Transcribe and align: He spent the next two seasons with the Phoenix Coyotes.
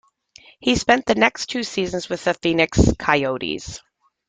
He 0.59 0.77
spent 0.77 1.05
the 1.05 1.13
next 1.13 1.45
two 1.45 1.61
seasons 1.61 2.09
with 2.09 2.23
the 2.23 2.33
Phoenix 2.33 2.79
Coyotes. 2.97 3.81